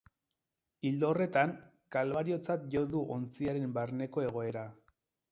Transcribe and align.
Ildo 0.91 1.09
horretan, 1.11 1.51
kalbariotzat 1.95 2.63
jo 2.75 2.81
du 2.93 3.01
ontziaren 3.17 3.75
barneko 3.77 4.25
egoera. 4.31 4.65